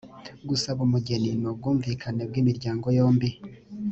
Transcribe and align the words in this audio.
gusaba 0.49 0.79
umugeni 0.87 1.29
ni 1.41 1.47
ubwumvikane 1.51 2.21
bw’ 2.29 2.35
imiryango 2.41 2.87
yombi 2.97 3.29